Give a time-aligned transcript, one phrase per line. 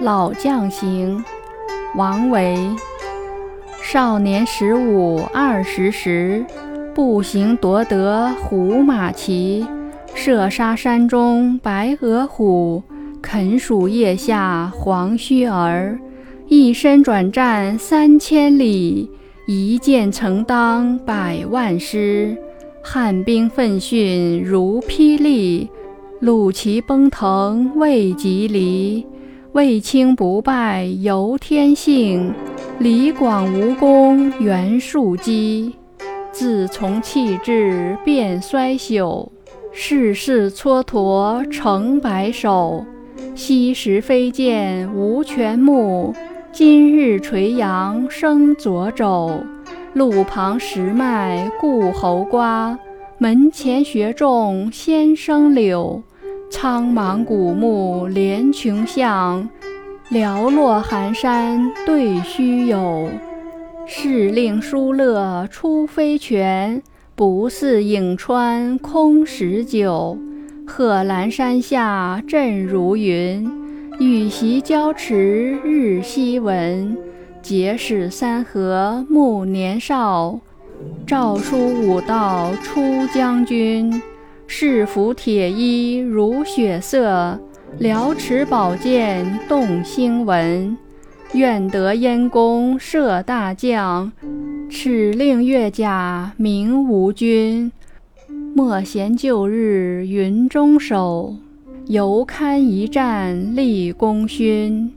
[0.00, 1.24] 老将行，
[1.96, 2.56] 王维。
[3.82, 6.46] 少年十五二十时，
[6.94, 9.66] 步行夺得胡马骑。
[10.14, 12.80] 射杀山中白额虎，
[13.20, 15.98] 啃鼠腋下黄须儿。
[16.46, 19.10] 一身转战三千里，
[19.46, 22.36] 一剑成当百万师。
[22.84, 25.68] 汉兵奋迅如霹雳，
[26.22, 29.04] 虏骑奔腾未及离。
[29.52, 32.34] 卫青不败由天幸。
[32.78, 35.74] 李广无功袁术基，
[36.30, 39.26] 自从弃智变衰朽。
[39.72, 42.84] 世事蹉跎成白首。
[43.34, 46.14] 昔时飞剑无全目，
[46.52, 49.40] 今日垂杨生左肘。
[49.94, 52.78] 路旁石脉故侯瓜，
[53.16, 56.02] 门前雪种先生柳。
[56.50, 59.48] 苍茫古木连穷巷。
[60.10, 63.10] 寥落寒山对虚有，
[63.86, 66.82] 试令书乐出飞泉，
[67.14, 70.16] 不似颍川空石久。
[70.66, 73.50] 贺兰山下阵如云，
[74.00, 76.96] 羽檄交驰日夕闻。
[77.42, 80.40] 结使三河暮年少，
[81.06, 84.02] 诏书武道出将军。
[84.48, 87.38] 士服铁衣如血色。
[87.78, 90.74] 辽持宝剑动星文，
[91.34, 94.10] 愿得燕弓射大将，
[94.70, 97.70] 敕令越甲鸣吴军。
[98.54, 101.36] 莫嫌旧日云中守，
[101.88, 104.90] 犹堪一战立功勋。